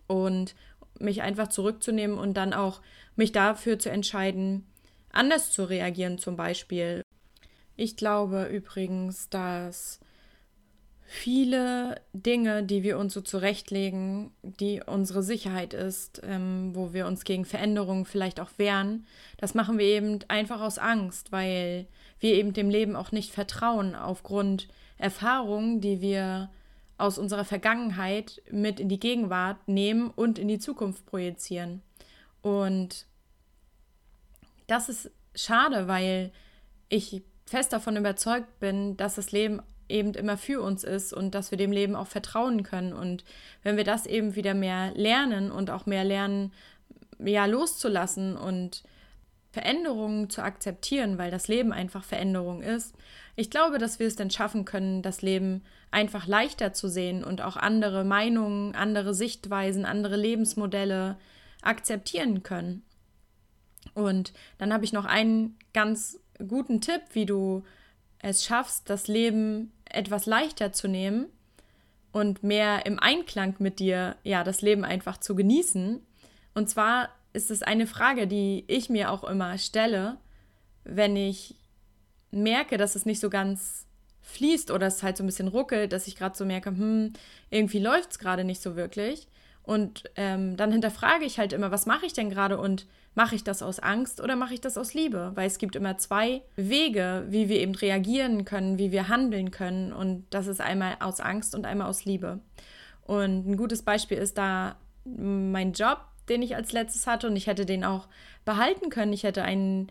und 0.07 0.55
mich 0.99 1.21
einfach 1.21 1.49
zurückzunehmen 1.49 2.17
und 2.17 2.35
dann 2.35 2.53
auch 2.53 2.81
mich 3.15 3.31
dafür 3.31 3.77
zu 3.77 3.91
entscheiden, 3.91 4.65
anders 5.11 5.51
zu 5.51 5.63
reagieren 5.63 6.17
zum 6.17 6.35
Beispiel. 6.35 7.03
Ich 7.75 7.97
glaube 7.97 8.45
übrigens, 8.45 9.29
dass 9.29 9.99
viele 11.03 11.99
Dinge, 12.13 12.63
die 12.63 12.83
wir 12.83 12.97
uns 12.97 13.13
so 13.13 13.21
zurechtlegen, 13.21 14.31
die 14.43 14.81
unsere 14.85 15.23
Sicherheit 15.23 15.73
ist, 15.73 16.21
ähm, 16.23 16.71
wo 16.73 16.93
wir 16.93 17.05
uns 17.05 17.25
gegen 17.25 17.43
Veränderungen 17.43 18.05
vielleicht 18.05 18.39
auch 18.39 18.51
wehren, 18.57 19.05
das 19.37 19.53
machen 19.53 19.77
wir 19.77 19.85
eben 19.85 20.19
einfach 20.29 20.61
aus 20.61 20.77
Angst, 20.77 21.31
weil 21.33 21.87
wir 22.19 22.33
eben 22.35 22.53
dem 22.53 22.69
Leben 22.69 22.95
auch 22.95 23.11
nicht 23.11 23.33
vertrauen 23.33 23.93
aufgrund 23.93 24.69
Erfahrungen, 24.97 25.81
die 25.81 25.99
wir 25.99 26.49
aus 26.97 27.17
unserer 27.17 27.45
Vergangenheit 27.45 28.41
mit 28.49 28.79
in 28.79 28.87
die 28.87 28.99
Gegenwart 28.99 29.67
nehmen 29.67 30.11
und 30.11 30.39
in 30.39 30.47
die 30.47 30.59
Zukunft 30.59 31.05
projizieren. 31.05 31.81
Und 32.41 33.05
das 34.71 34.87
ist 34.87 35.11
schade, 35.35 35.87
weil 35.87 36.31
ich 36.87 37.21
fest 37.45 37.73
davon 37.73 37.97
überzeugt 37.97 38.59
bin, 38.59 38.95
dass 38.95 39.15
das 39.15 39.31
Leben 39.33 39.61
eben 39.89 40.13
immer 40.13 40.37
für 40.37 40.61
uns 40.61 40.85
ist 40.85 41.11
und 41.13 41.35
dass 41.35 41.51
wir 41.51 41.57
dem 41.57 41.73
Leben 41.73 41.95
auch 41.95 42.07
vertrauen 42.07 42.63
können. 42.63 42.93
Und 42.93 43.25
wenn 43.63 43.75
wir 43.75 43.83
das 43.83 44.05
eben 44.05 44.35
wieder 44.35 44.53
mehr 44.53 44.93
lernen 44.95 45.51
und 45.51 45.69
auch 45.69 45.85
mehr 45.85 46.05
lernen, 46.05 46.53
ja, 47.19 47.45
loszulassen 47.45 48.37
und 48.37 48.83
Veränderungen 49.51 50.29
zu 50.29 50.41
akzeptieren, 50.41 51.17
weil 51.17 51.29
das 51.29 51.49
Leben 51.49 51.73
einfach 51.73 52.05
Veränderung 52.05 52.61
ist, 52.61 52.95
ich 53.35 53.49
glaube, 53.49 53.77
dass 53.77 53.99
wir 53.99 54.07
es 54.07 54.15
dann 54.15 54.31
schaffen 54.31 54.63
können, 54.63 55.01
das 55.01 55.21
Leben 55.21 55.63
einfach 55.91 56.27
leichter 56.27 56.71
zu 56.71 56.87
sehen 56.87 57.25
und 57.25 57.41
auch 57.41 57.57
andere 57.57 58.05
Meinungen, 58.05 58.75
andere 58.75 59.13
Sichtweisen, 59.13 59.83
andere 59.83 60.15
Lebensmodelle 60.15 61.17
akzeptieren 61.61 62.43
können. 62.43 62.83
Und 63.93 64.33
dann 64.57 64.73
habe 64.73 64.85
ich 64.85 64.93
noch 64.93 65.05
einen 65.05 65.57
ganz 65.73 66.19
guten 66.47 66.81
Tipp, 66.81 67.01
wie 67.13 67.25
du 67.25 67.63
es 68.19 68.45
schaffst, 68.45 68.89
das 68.89 69.07
Leben 69.07 69.71
etwas 69.85 70.25
leichter 70.25 70.71
zu 70.71 70.87
nehmen 70.87 71.27
und 72.11 72.43
mehr 72.43 72.85
im 72.85 72.99
Einklang 72.99 73.55
mit 73.59 73.79
dir, 73.79 74.15
ja, 74.23 74.43
das 74.43 74.61
Leben 74.61 74.83
einfach 74.83 75.17
zu 75.17 75.35
genießen. 75.35 76.01
Und 76.53 76.69
zwar 76.69 77.09
ist 77.33 77.51
es 77.51 77.63
eine 77.63 77.87
Frage, 77.87 78.27
die 78.27 78.65
ich 78.67 78.89
mir 78.89 79.11
auch 79.11 79.23
immer 79.23 79.57
stelle, 79.57 80.17
wenn 80.83 81.15
ich 81.15 81.55
merke, 82.31 82.77
dass 82.77 82.95
es 82.95 83.05
nicht 83.05 83.19
so 83.19 83.29
ganz 83.29 83.85
fließt 84.21 84.71
oder 84.71 84.87
es 84.87 85.03
halt 85.03 85.17
so 85.17 85.23
ein 85.23 85.27
bisschen 85.27 85.47
ruckelt, 85.47 85.91
dass 85.93 86.07
ich 86.07 86.15
gerade 86.15 86.37
so 86.37 86.45
merke, 86.45 86.69
hm, 86.69 87.13
irgendwie 87.49 87.79
läuft 87.79 88.11
es 88.11 88.19
gerade 88.19 88.43
nicht 88.43 88.61
so 88.61 88.75
wirklich. 88.75 89.27
Und 89.71 90.03
ähm, 90.17 90.57
dann 90.57 90.73
hinterfrage 90.73 91.23
ich 91.23 91.39
halt 91.39 91.53
immer, 91.53 91.71
was 91.71 91.85
mache 91.85 92.05
ich 92.05 92.11
denn 92.11 92.29
gerade 92.29 92.57
und 92.57 92.87
mache 93.15 93.35
ich 93.35 93.45
das 93.45 93.63
aus 93.63 93.79
Angst 93.79 94.19
oder 94.19 94.35
mache 94.35 94.53
ich 94.53 94.59
das 94.59 94.77
aus 94.77 94.93
Liebe? 94.93 95.31
Weil 95.35 95.47
es 95.47 95.59
gibt 95.59 95.77
immer 95.77 95.97
zwei 95.97 96.41
Wege, 96.57 97.25
wie 97.29 97.47
wir 97.47 97.57
eben 97.57 97.73
reagieren 97.73 98.43
können, 98.43 98.77
wie 98.77 98.91
wir 98.91 99.07
handeln 99.07 99.49
können. 99.49 99.93
Und 99.93 100.25
das 100.29 100.47
ist 100.47 100.59
einmal 100.59 100.97
aus 100.99 101.21
Angst 101.21 101.55
und 101.55 101.65
einmal 101.65 101.87
aus 101.87 102.03
Liebe. 102.03 102.39
Und 103.03 103.47
ein 103.47 103.55
gutes 103.55 103.81
Beispiel 103.83 104.17
ist 104.17 104.37
da 104.37 104.75
mein 105.05 105.71
Job, 105.71 105.99
den 106.27 106.41
ich 106.41 106.57
als 106.57 106.73
letztes 106.73 107.07
hatte 107.07 107.27
und 107.27 107.37
ich 107.37 107.47
hätte 107.47 107.65
den 107.65 107.85
auch 107.85 108.09
behalten 108.43 108.89
können. 108.89 109.13
Ich 109.13 109.23
hätte 109.23 109.43
einen 109.43 109.87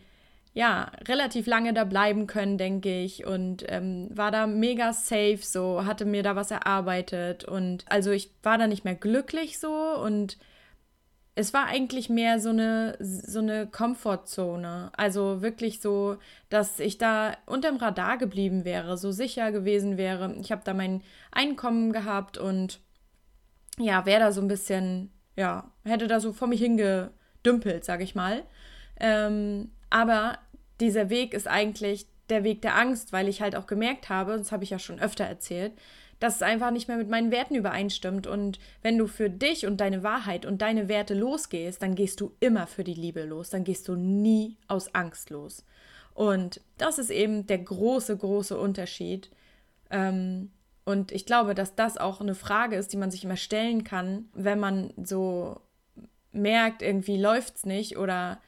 ja, 0.53 0.91
relativ 1.07 1.47
lange 1.47 1.73
da 1.73 1.85
bleiben 1.85 2.27
können, 2.27 2.59
denke 2.59 3.03
ich. 3.03 3.25
Und 3.25 3.65
ähm, 3.69 4.09
war 4.13 4.31
da 4.31 4.47
mega 4.47 4.93
safe, 4.93 5.41
so, 5.43 5.85
hatte 5.87 6.05
mir 6.05 6.23
da 6.23 6.37
was 6.37 6.51
erarbeitet. 6.51 7.45
Und 7.45 7.85
also 7.89 8.11
ich 8.11 8.33
war 8.43 8.59
da 8.59 8.67
nicht 8.67 8.85
mehr 8.85 8.97
glücklich 8.97 9.59
so 9.59 9.73
und 9.73 10.39
es 11.37 11.55
war 11.55 11.67
eigentlich 11.67 12.11
mehr 12.11 12.41
so 12.41 12.51
eine, 12.51 12.97
so 13.01 13.39
eine 13.39 13.67
Komfortzone. 13.67 14.91
Also 14.97 15.41
wirklich 15.41 15.81
so, 15.81 16.17
dass 16.49 16.81
ich 16.81 16.99
da 16.99 17.37
unterm 17.47 17.77
Radar 17.77 18.19
geblieben 18.19 18.65
wäre, 18.65 18.99
so 18.99 19.13
sicher 19.13 19.53
gewesen 19.53 19.97
wäre. 19.97 20.35
Ich 20.41 20.51
habe 20.53 20.63
da 20.65 20.75
mein 20.75 21.03
Einkommen 21.31 21.93
gehabt 21.93 22.37
und 22.37 22.81
ja, 23.79 24.05
wäre 24.05 24.21
da 24.21 24.33
so 24.33 24.41
ein 24.41 24.49
bisschen, 24.49 25.11
ja, 25.37 25.71
hätte 25.85 26.09
da 26.09 26.21
so 26.21 26.33
vor 26.33 26.49
mich 26.49 26.61
hingedümpelt, 26.61 27.85
sag 27.85 28.03
ich 28.03 28.15
mal. 28.15 28.43
Ähm, 28.99 29.71
aber 29.91 30.39
dieser 30.81 31.11
Weg 31.11 31.35
ist 31.35 31.47
eigentlich 31.47 32.07
der 32.31 32.45
Weg 32.45 32.63
der 32.63 32.77
Angst, 32.77 33.13
weil 33.13 33.29
ich 33.29 33.43
halt 33.43 33.57
auch 33.57 33.67
gemerkt 33.67 34.09
habe, 34.09 34.39
das 34.39 34.53
habe 34.53 34.65
ich 34.65 34.71
ja 34.71 34.79
schon 34.79 35.01
öfter 35.01 35.25
erzählt, 35.25 35.73
dass 36.21 36.37
es 36.37 36.43
einfach 36.43 36.71
nicht 36.71 36.87
mehr 36.87 36.99
mit 36.99 37.09
meinen 37.09 37.31
Werten 37.31 37.55
übereinstimmt. 37.55 38.27
Und 38.27 38.59
wenn 38.83 38.99
du 38.99 39.07
für 39.07 39.31
dich 39.31 39.67
und 39.67 39.81
deine 39.81 40.03
Wahrheit 40.03 40.47
und 40.47 40.63
deine 40.63 40.89
Werte 40.89 41.15
losgehst, 41.15 41.83
dann 41.83 41.95
gehst 41.95 42.21
du 42.21 42.33
immer 42.41 42.67
für 42.67 42.85
die 42.85 42.95
Liebe 42.95 43.25
los. 43.25 43.51
Dann 43.51 43.65
gehst 43.65 43.89
du 43.89 43.97
nie 43.97 44.57
aus 44.69 44.95
Angst 44.95 45.31
los. 45.31 45.65
Und 46.15 46.61
das 46.77 46.99
ist 46.99 47.11
eben 47.11 47.47
der 47.47 47.59
große, 47.59 48.17
große 48.17 48.59
Unterschied. 48.59 49.31
Ähm, 49.91 50.51
und 50.85 51.11
ich 51.13 51.25
glaube, 51.25 51.55
dass 51.55 51.75
das 51.75 51.97
auch 51.97 52.21
eine 52.21 52.35
Frage 52.35 52.77
ist, 52.77 52.93
die 52.93 52.97
man 52.99 53.11
sich 53.11 53.25
immer 53.25 53.37
stellen 53.37 53.85
kann, 53.85 54.29
wenn 54.35 54.61
man 54.61 54.93
so 55.03 55.61
merkt, 56.33 56.83
irgendwie 56.83 57.17
läuft 57.17 57.57
es 57.57 57.67
nicht 57.67 57.97
oder 57.97 58.41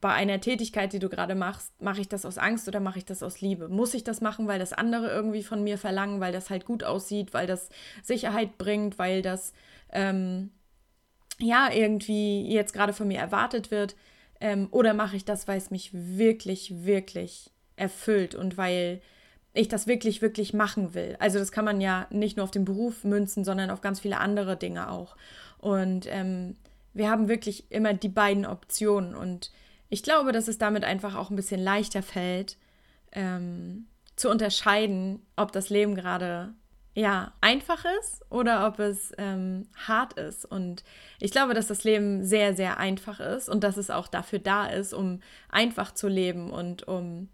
bei 0.00 0.12
einer 0.12 0.40
Tätigkeit, 0.40 0.92
die 0.92 0.98
du 0.98 1.08
gerade 1.08 1.34
machst, 1.34 1.80
mache 1.80 2.00
ich 2.00 2.08
das 2.08 2.24
aus 2.24 2.38
Angst 2.38 2.66
oder 2.66 2.80
mache 2.80 2.98
ich 2.98 3.04
das 3.04 3.22
aus 3.22 3.40
Liebe? 3.40 3.68
Muss 3.68 3.94
ich 3.94 4.02
das 4.02 4.20
machen, 4.20 4.48
weil 4.48 4.58
das 4.58 4.72
andere 4.72 5.08
irgendwie 5.08 5.42
von 5.42 5.62
mir 5.62 5.78
verlangen, 5.78 6.20
weil 6.20 6.32
das 6.32 6.50
halt 6.50 6.64
gut 6.64 6.82
aussieht, 6.82 7.32
weil 7.32 7.46
das 7.46 7.68
Sicherheit 8.02 8.58
bringt, 8.58 8.98
weil 8.98 9.22
das 9.22 9.52
ähm, 9.92 10.50
ja 11.38 11.70
irgendwie 11.72 12.50
jetzt 12.52 12.72
gerade 12.72 12.92
von 12.92 13.06
mir 13.08 13.18
erwartet 13.18 13.70
wird? 13.70 13.94
Ähm, 14.40 14.68
oder 14.70 14.94
mache 14.94 15.16
ich 15.16 15.24
das, 15.24 15.46
weil 15.46 15.58
es 15.58 15.70
mich 15.70 15.90
wirklich, 15.92 16.84
wirklich 16.84 17.50
erfüllt 17.76 18.34
und 18.34 18.56
weil 18.56 19.00
ich 19.54 19.68
das 19.68 19.86
wirklich, 19.86 20.22
wirklich 20.22 20.54
machen 20.54 20.94
will? 20.94 21.16
Also 21.20 21.38
das 21.38 21.52
kann 21.52 21.64
man 21.64 21.80
ja 21.80 22.06
nicht 22.10 22.36
nur 22.36 22.44
auf 22.44 22.50
den 22.50 22.64
Beruf 22.64 23.04
münzen, 23.04 23.44
sondern 23.44 23.70
auf 23.70 23.80
ganz 23.80 24.00
viele 24.00 24.18
andere 24.18 24.56
Dinge 24.56 24.90
auch. 24.90 25.16
Und 25.58 26.06
ähm, 26.08 26.56
wir 26.94 27.10
haben 27.10 27.28
wirklich 27.28 27.70
immer 27.70 27.94
die 27.94 28.08
beiden 28.08 28.46
Optionen 28.46 29.14
und 29.14 29.52
ich 29.88 30.02
glaube, 30.02 30.32
dass 30.32 30.48
es 30.48 30.58
damit 30.58 30.84
einfach 30.84 31.14
auch 31.14 31.30
ein 31.30 31.36
bisschen 31.36 31.60
leichter 31.60 32.02
fällt, 32.02 32.56
ähm, 33.12 33.86
zu 34.16 34.28
unterscheiden, 34.30 35.22
ob 35.36 35.52
das 35.52 35.70
Leben 35.70 35.94
gerade 35.94 36.52
ja 36.94 37.32
einfach 37.40 37.84
ist 38.00 38.22
oder 38.28 38.66
ob 38.66 38.80
es 38.80 39.12
ähm, 39.18 39.68
hart 39.86 40.14
ist. 40.14 40.44
Und 40.44 40.82
ich 41.20 41.30
glaube, 41.30 41.54
dass 41.54 41.68
das 41.68 41.84
Leben 41.84 42.24
sehr, 42.24 42.54
sehr 42.54 42.78
einfach 42.78 43.20
ist 43.20 43.48
und 43.48 43.62
dass 43.62 43.76
es 43.76 43.90
auch 43.90 44.08
dafür 44.08 44.40
da 44.40 44.66
ist, 44.66 44.92
um 44.92 45.20
einfach 45.48 45.94
zu 45.94 46.08
leben 46.08 46.50
und 46.50 46.88
um, 46.88 47.28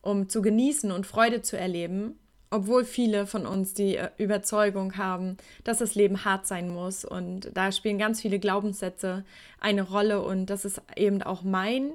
um 0.00 0.28
zu 0.28 0.40
genießen 0.40 0.92
und 0.92 1.06
Freude 1.06 1.42
zu 1.42 1.58
erleben 1.58 2.18
obwohl 2.50 2.84
viele 2.84 3.26
von 3.26 3.46
uns 3.46 3.74
die 3.74 3.96
äh, 3.96 4.10
Überzeugung 4.18 4.96
haben, 4.96 5.36
dass 5.64 5.78
das 5.78 5.94
Leben 5.94 6.24
hart 6.24 6.46
sein 6.46 6.68
muss. 6.68 7.04
Und 7.04 7.50
da 7.54 7.72
spielen 7.72 7.98
ganz 7.98 8.20
viele 8.20 8.38
Glaubenssätze 8.38 9.24
eine 9.60 9.82
Rolle. 9.82 10.22
Und 10.22 10.46
das 10.46 10.64
ist 10.64 10.80
eben 10.96 11.22
auch 11.22 11.42
mein 11.42 11.92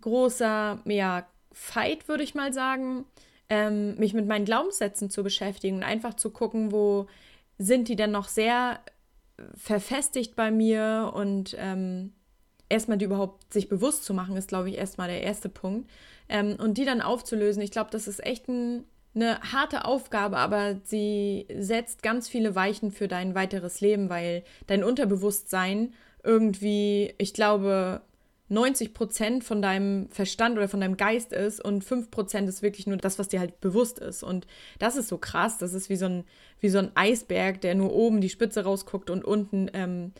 großer 0.00 0.80
ja, 0.84 1.26
Fight, 1.52 2.08
würde 2.08 2.22
ich 2.22 2.34
mal 2.34 2.52
sagen, 2.52 3.04
ähm, 3.48 3.94
mich 3.96 4.14
mit 4.14 4.26
meinen 4.26 4.44
Glaubenssätzen 4.44 5.10
zu 5.10 5.22
beschäftigen 5.22 5.76
und 5.76 5.82
einfach 5.82 6.14
zu 6.14 6.30
gucken, 6.30 6.72
wo 6.72 7.06
sind 7.58 7.88
die 7.88 7.96
denn 7.96 8.12
noch 8.12 8.28
sehr 8.28 8.80
verfestigt 9.54 10.36
bei 10.36 10.50
mir 10.50 11.12
und 11.14 11.56
ähm, 11.58 12.12
erstmal 12.68 12.98
die 12.98 13.04
überhaupt 13.04 13.52
sich 13.52 13.68
bewusst 13.68 14.04
zu 14.04 14.14
machen, 14.14 14.36
ist, 14.36 14.48
glaube 14.48 14.68
ich, 14.70 14.76
erstmal 14.76 15.08
der 15.08 15.22
erste 15.22 15.48
Punkt. 15.48 15.88
Ähm, 16.28 16.56
und 16.58 16.78
die 16.78 16.84
dann 16.84 17.00
aufzulösen, 17.00 17.62
ich 17.62 17.70
glaube, 17.70 17.90
das 17.90 18.08
ist 18.08 18.24
echt 18.24 18.48
ein, 18.48 18.84
eine 19.14 19.40
harte 19.40 19.84
Aufgabe, 19.84 20.36
aber 20.38 20.76
sie 20.84 21.46
setzt 21.56 22.02
ganz 22.02 22.28
viele 22.28 22.54
Weichen 22.54 22.92
für 22.92 23.08
dein 23.08 23.34
weiteres 23.34 23.80
Leben, 23.80 24.10
weil 24.10 24.44
dein 24.66 24.84
Unterbewusstsein 24.84 25.94
irgendwie, 26.22 27.14
ich 27.18 27.34
glaube, 27.34 28.02
90 28.50 28.94
Prozent 28.94 29.44
von 29.44 29.60
deinem 29.60 30.08
Verstand 30.08 30.56
oder 30.56 30.68
von 30.68 30.80
deinem 30.80 30.96
Geist 30.96 31.32
ist 31.32 31.62
und 31.62 31.84
5 31.84 32.10
Prozent 32.10 32.48
ist 32.48 32.62
wirklich 32.62 32.86
nur 32.86 32.96
das, 32.96 33.18
was 33.18 33.28
dir 33.28 33.40
halt 33.40 33.60
bewusst 33.60 33.98
ist. 33.98 34.22
Und 34.22 34.46
das 34.78 34.96
ist 34.96 35.08
so 35.08 35.18
krass. 35.18 35.58
Das 35.58 35.74
ist 35.74 35.90
wie 35.90 35.96
so 35.96 36.06
ein, 36.06 36.24
wie 36.60 36.70
so 36.70 36.78
ein 36.78 36.90
Eisberg, 36.94 37.60
der 37.60 37.74
nur 37.74 37.92
oben 37.92 38.20
die 38.20 38.30
Spitze 38.30 38.64
rausguckt 38.64 39.10
und 39.10 39.24
unten 39.24 39.70
ähm, 39.74 40.12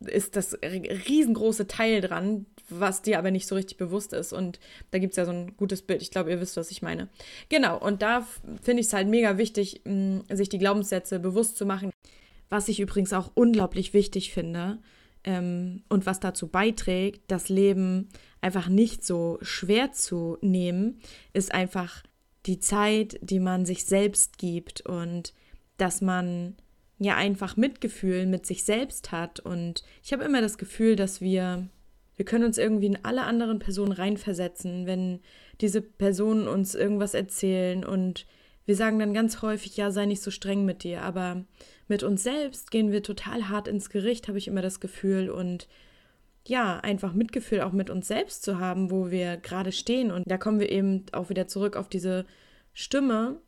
ist 0.00 0.36
das 0.36 0.58
riesengroße 0.62 1.66
Teil 1.66 2.00
dran, 2.00 2.46
was 2.70 3.02
dir 3.02 3.18
aber 3.18 3.30
nicht 3.30 3.46
so 3.46 3.54
richtig 3.54 3.76
bewusst 3.76 4.12
ist. 4.12 4.32
Und 4.32 4.60
da 4.90 4.98
gibt 4.98 5.12
es 5.12 5.16
ja 5.16 5.24
so 5.24 5.32
ein 5.32 5.56
gutes 5.56 5.82
Bild. 5.82 6.02
Ich 6.02 6.10
glaube, 6.10 6.30
ihr 6.30 6.40
wisst, 6.40 6.56
was 6.56 6.70
ich 6.70 6.82
meine. 6.82 7.08
Genau, 7.48 7.78
und 7.78 8.02
da 8.02 8.26
finde 8.62 8.80
ich 8.80 8.86
es 8.86 8.92
halt 8.92 9.08
mega 9.08 9.38
wichtig, 9.38 9.82
mh, 9.84 10.22
sich 10.30 10.48
die 10.48 10.58
Glaubenssätze 10.58 11.18
bewusst 11.18 11.56
zu 11.56 11.66
machen. 11.66 11.90
Was 12.48 12.68
ich 12.68 12.80
übrigens 12.80 13.12
auch 13.12 13.30
unglaublich 13.34 13.94
wichtig 13.94 14.32
finde 14.32 14.78
ähm, 15.24 15.82
und 15.88 16.06
was 16.06 16.20
dazu 16.20 16.48
beiträgt, 16.48 17.22
das 17.28 17.48
Leben 17.48 18.08
einfach 18.40 18.68
nicht 18.68 19.04
so 19.04 19.38
schwer 19.42 19.92
zu 19.92 20.38
nehmen, 20.40 21.00
ist 21.32 21.52
einfach 21.52 22.02
die 22.46 22.58
Zeit, 22.58 23.18
die 23.22 23.38
man 23.38 23.66
sich 23.66 23.84
selbst 23.84 24.38
gibt 24.38 24.80
und 24.80 25.34
dass 25.76 26.00
man 26.00 26.56
ja 26.98 27.16
einfach 27.16 27.56
Mitgefühl 27.56 28.26
mit 28.26 28.46
sich 28.46 28.64
selbst 28.64 29.12
hat. 29.12 29.40
Und 29.40 29.82
ich 30.02 30.12
habe 30.12 30.24
immer 30.24 30.40
das 30.40 30.58
Gefühl, 30.58 30.96
dass 30.96 31.20
wir, 31.20 31.68
wir 32.20 32.26
können 32.26 32.44
uns 32.44 32.58
irgendwie 32.58 32.84
in 32.84 33.02
alle 33.02 33.22
anderen 33.22 33.60
Personen 33.60 33.92
reinversetzen, 33.92 34.84
wenn 34.84 35.20
diese 35.62 35.80
Personen 35.80 36.48
uns 36.48 36.74
irgendwas 36.74 37.14
erzählen 37.14 37.82
und 37.82 38.26
wir 38.66 38.76
sagen 38.76 38.98
dann 38.98 39.14
ganz 39.14 39.40
häufig, 39.40 39.78
ja, 39.78 39.90
sei 39.90 40.04
nicht 40.04 40.20
so 40.20 40.30
streng 40.30 40.66
mit 40.66 40.84
dir, 40.84 41.00
aber 41.00 41.46
mit 41.88 42.02
uns 42.02 42.22
selbst 42.22 42.70
gehen 42.70 42.92
wir 42.92 43.02
total 43.02 43.48
hart 43.48 43.68
ins 43.68 43.88
Gericht, 43.88 44.28
habe 44.28 44.36
ich 44.36 44.48
immer 44.48 44.60
das 44.60 44.80
Gefühl. 44.80 45.30
Und 45.30 45.66
ja, 46.46 46.76
einfach 46.80 47.14
Mitgefühl 47.14 47.62
auch 47.62 47.72
mit 47.72 47.88
uns 47.88 48.06
selbst 48.06 48.42
zu 48.42 48.58
haben, 48.58 48.90
wo 48.90 49.10
wir 49.10 49.38
gerade 49.38 49.72
stehen. 49.72 50.10
Und 50.10 50.30
da 50.30 50.36
kommen 50.36 50.60
wir 50.60 50.70
eben 50.70 51.06
auch 51.12 51.30
wieder 51.30 51.48
zurück 51.48 51.74
auf 51.74 51.88
diese 51.88 52.26
Stimme, 52.74 53.40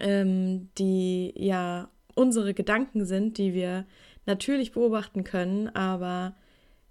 ähm, 0.00 0.68
die 0.78 1.34
ja 1.34 1.90
unsere 2.14 2.54
Gedanken 2.54 3.04
sind, 3.04 3.36
die 3.36 3.52
wir 3.52 3.84
natürlich 4.26 4.70
beobachten 4.70 5.24
können, 5.24 5.74
aber 5.74 6.36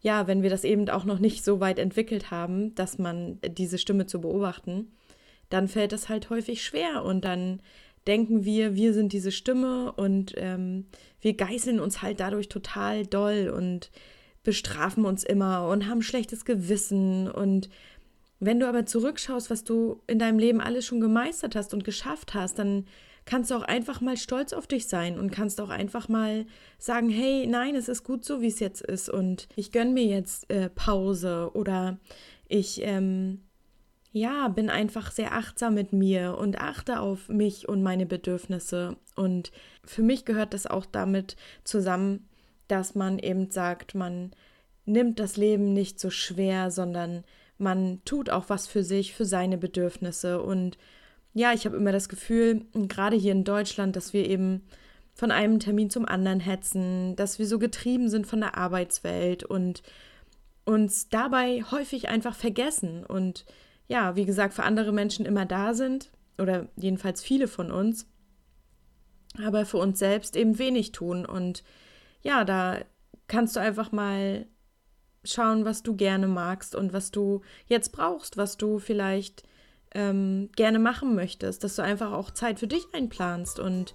ja, 0.04 0.28
wenn 0.28 0.44
wir 0.44 0.50
das 0.50 0.66
eben 0.66 0.88
auch 0.90 1.06
noch 1.06 1.20
nicht 1.20 1.44
so 1.44 1.60
weit 1.62 1.80
entwickelt 1.80 2.30
haben, 2.30 2.76
dass 2.76 3.00
man 3.00 3.40
diese 3.42 3.78
Stimme 3.78 4.06
zu 4.06 4.22
beobachten, 4.22 4.92
dann 5.50 5.68
fällt 5.68 5.94
das 5.94 6.10
halt 6.10 6.30
häufig 6.30 6.64
schwer 6.64 7.04
und 7.04 7.24
dann 7.24 7.62
denken 8.06 8.44
wir, 8.44 8.76
wir 8.76 8.94
sind 8.94 9.14
diese 9.14 9.32
Stimme 9.32 9.94
und 9.94 10.34
ähm, 10.36 10.86
wir 11.22 11.36
geißeln 11.36 11.80
uns 11.80 12.02
halt 12.02 12.20
dadurch 12.20 12.50
total 12.50 13.06
doll 13.06 13.52
und 13.56 13.92
bestrafen 14.44 15.06
uns 15.06 15.24
immer 15.24 15.70
und 15.70 15.88
haben 15.88 16.02
schlechtes 16.02 16.44
Gewissen 16.44 17.32
und 17.32 17.70
wenn 18.42 18.60
du 18.60 18.68
aber 18.68 18.86
zurückschaust, 18.86 19.50
was 19.50 19.64
du 19.64 20.02
in 20.06 20.20
deinem 20.20 20.38
Leben 20.38 20.60
alles 20.60 20.86
schon 20.86 21.00
gemeistert 21.00 21.56
hast 21.56 21.74
und 21.74 21.86
geschafft 21.86 22.34
hast, 22.34 22.60
dann 22.60 22.86
kannst 23.26 23.52
du 23.52 23.56
auch 23.56 23.64
einfach 23.64 24.02
mal 24.02 24.18
stolz 24.18 24.54
auf 24.54 24.68
dich 24.68 24.88
sein 24.88 25.18
und 25.18 25.32
kannst 25.32 25.62
auch 25.62 25.70
einfach 25.70 26.10
mal 26.10 26.46
sagen, 26.78 27.10
hey, 27.10 27.48
nein, 27.48 27.76
es 27.76 27.88
ist 27.88 28.04
gut 28.04 28.26
so, 28.26 28.42
wie 28.42 28.48
es 28.48 28.60
jetzt 28.60 28.82
ist 28.82 29.10
und 29.10 29.48
ich 29.56 29.72
gönne 29.72 29.92
mir 29.92 30.06
jetzt 30.06 30.50
äh, 30.50 30.70
Pause 30.70 31.52
oder 31.54 31.98
ich, 32.48 32.82
ähm, 32.84 33.42
ja, 34.14 34.48
bin 34.48 34.70
einfach 34.70 35.12
sehr 35.12 35.34
achtsam 35.34 35.74
mit 35.74 35.92
mir 35.92 36.38
und 36.38 36.62
achte 36.62 37.00
auf 37.00 37.30
mich 37.30 37.68
und 37.68 37.82
meine 37.82 38.06
Bedürfnisse. 38.06 38.96
Und 39.16 39.52
für 39.84 40.04
mich 40.04 40.24
gehört 40.24 40.54
das 40.54 40.68
auch 40.68 40.86
damit 40.86 41.36
zusammen, 41.64 42.30
dass 42.68 42.94
man 42.94 43.18
eben 43.18 43.50
sagt, 43.50 43.96
man 43.96 44.32
nimmt 44.86 45.20
das 45.20 45.36
Leben 45.36 45.74
nicht 45.74 46.00
so 46.00 46.12
schwer, 46.12 46.70
sondern 46.70 47.24
man 47.58 48.02
tut 48.06 48.30
auch 48.30 48.50
was 48.50 48.68
für 48.68 48.84
sich, 48.84 49.16
für 49.16 49.26
seine 49.26 49.58
Bedürfnisse 49.58 50.42
und 50.42 50.78
ja, 51.34 51.54
ich 51.54 51.66
habe 51.66 51.78
immer 51.78 51.92
das 51.92 52.10
Gefühl, 52.10 52.66
gerade 52.74 53.16
hier 53.16 53.32
in 53.32 53.44
Deutschland, 53.44 53.96
dass 53.96 54.14
wir 54.14 54.28
eben 54.28 54.64
von 55.14 55.32
einem 55.32 55.60
Termin 55.60 55.90
zum 55.90 56.06
anderen 56.06 56.40
hetzen, 56.40 57.16
dass 57.16 57.40
wir 57.40 57.48
so 57.48 57.60
getrieben 57.60 58.10
sind 58.10 58.28
von 58.28 58.40
der 58.40 58.58
Arbeitswelt 58.58 59.44
und 59.44 59.84
uns 60.66 61.10
dabei 61.10 61.64
häufig 61.72 62.10
einfach 62.10 62.36
vergessen 62.36 63.06
und 63.06 63.46
ja, 63.88 64.16
wie 64.16 64.26
gesagt, 64.26 64.54
für 64.54 64.64
andere 64.64 64.92
Menschen 64.92 65.26
immer 65.26 65.46
da 65.46 65.74
sind 65.74 66.12
oder 66.38 66.68
jedenfalls 66.78 67.22
viele 67.22 67.48
von 67.48 67.72
uns, 67.72 68.08
aber 69.44 69.66
für 69.66 69.78
uns 69.78 70.00
selbst 70.00 70.36
eben 70.36 70.58
wenig 70.58 70.94
tun 70.94 71.26
und 71.26 71.64
ja, 72.22 72.46
da 72.46 72.80
kannst 73.28 73.56
du 73.56 73.60
einfach 73.60 73.92
mal 73.92 74.48
schauen, 75.24 75.66
was 75.66 75.84
du 75.84 75.96
gerne 75.96 76.28
magst 76.28 76.76
und 76.76 76.94
was 76.94 77.12
du 77.12 77.42
jetzt 77.68 77.92
brauchst, 77.92 78.38
was 78.38 78.58
du 78.58 78.80
vielleicht 78.80 79.44
ähm, 79.96 80.50
gerne 80.56 80.80
machen 80.80 81.16
möchtest, 81.16 81.64
dass 81.64 81.76
du 81.76 81.84
einfach 81.84 82.12
auch 82.12 82.32
Zeit 82.32 82.60
für 82.60 82.68
dich 82.68 82.86
einplanst. 82.94 83.60
Und 83.60 83.94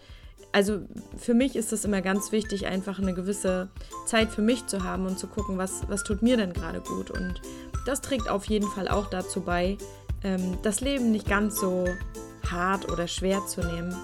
also 0.52 0.80
für 1.16 1.34
mich 1.34 1.56
ist 1.56 1.72
es 1.72 1.84
immer 1.84 2.00
ganz 2.00 2.32
wichtig, 2.32 2.66
einfach 2.66 2.98
eine 2.98 3.14
gewisse 3.14 3.68
Zeit 4.06 4.30
für 4.30 4.42
mich 4.42 4.66
zu 4.66 4.84
haben 4.84 5.06
und 5.06 5.18
zu 5.18 5.26
gucken, 5.26 5.58
was, 5.58 5.88
was 5.88 6.04
tut 6.04 6.22
mir 6.22 6.36
denn 6.36 6.52
gerade 6.52 6.80
gut. 6.80 7.10
Und 7.10 7.40
das 7.86 8.00
trägt 8.00 8.28
auf 8.28 8.44
jeden 8.46 8.68
Fall 8.68 8.88
auch 8.88 9.10
dazu 9.10 9.40
bei, 9.40 9.76
ähm, 10.22 10.58
das 10.62 10.80
Leben 10.80 11.10
nicht 11.10 11.28
ganz 11.28 11.60
so 11.60 11.86
hart 12.50 12.90
oder 12.90 13.06
schwer 13.06 13.44
zu 13.46 13.60
nehmen. 13.60 13.94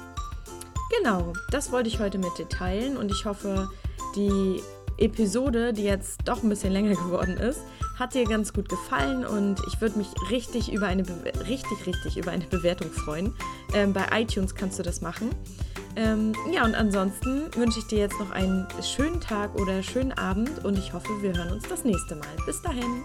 Genau, 0.99 1.33
das 1.51 1.73
wollte 1.73 1.89
ich 1.89 1.99
heute 1.99 2.19
mit 2.19 2.37
dir 2.39 2.49
teilen 2.49 2.97
und 2.97 3.11
ich 3.11 3.25
hoffe, 3.25 3.69
die 4.15 4.63
Episode, 4.99 5.73
die 5.73 5.85
jetzt 5.85 6.21
doch 6.25 6.43
ein 6.43 6.49
bisschen 6.49 6.73
länger 6.73 6.95
geworden 6.95 7.37
ist, 7.37 7.61
hat 7.99 8.15
dir 8.15 8.25
ganz 8.25 8.53
gut 8.53 8.69
gefallen 8.69 9.25
und 9.25 9.61
ich 9.69 9.81
würde 9.81 9.99
mich 9.99 10.09
richtig 10.31 10.73
über 10.73 10.87
eine 10.87 11.05
Be 11.05 11.33
richtig 11.49 11.87
richtig 11.87 12.17
über 12.17 12.31
eine 12.31 12.45
Bewertung 12.45 12.91
freuen. 12.91 13.35
Ähm, 13.73 13.93
bei 13.93 14.05
iTunes 14.13 14.55
kannst 14.55 14.79
du 14.79 14.83
das 14.83 15.01
machen. 15.01 15.31
Ähm, 15.97 16.33
ja 16.53 16.65
und 16.65 16.75
ansonsten 16.75 17.55
wünsche 17.55 17.79
ich 17.79 17.87
dir 17.87 17.99
jetzt 17.99 18.19
noch 18.19 18.31
einen 18.33 18.67
schönen 18.83 19.21
Tag 19.21 19.55
oder 19.55 19.83
schönen 19.83 20.13
Abend 20.13 20.65
und 20.65 20.77
ich 20.77 20.93
hoffe, 20.93 21.09
wir 21.21 21.33
hören 21.35 21.53
uns 21.53 21.65
das 21.69 21.85
nächste 21.85 22.17
Mal. 22.17 22.37
Bis 22.47 22.61
dahin. 22.63 23.05